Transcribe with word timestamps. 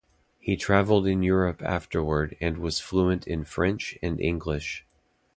He 0.39 0.57
traveled 0.57 1.05
in 1.05 1.21
Europe 1.21 1.61
afterward, 1.61 2.35
and 2.41 2.57
was 2.57 2.79
fluent 2.79 3.27
in 3.27 3.43
French 3.43 3.99
and 4.01 4.19
English. 4.19 4.83